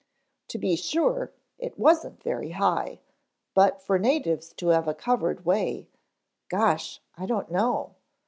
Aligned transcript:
To 0.47 0.57
be 0.57 0.75
sure, 0.75 1.31
it 1.59 1.77
wasn't 1.77 2.23
very 2.23 2.49
high, 2.53 3.01
but 3.53 3.79
for 3.83 3.99
natives 3.99 4.51
to 4.53 4.69
have 4.69 4.87
a 4.87 4.95
covered 4.95 5.45
way 5.45 5.89
gosh 6.49 7.01
I 7.19 7.27
don't 7.27 7.51
know. 7.51 7.93